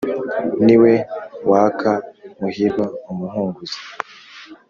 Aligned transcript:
ni 0.65 0.75
we 0.81 0.93
waka 1.49 1.91
muhirwa 2.39 2.85
umuhunguzi, 3.11 3.79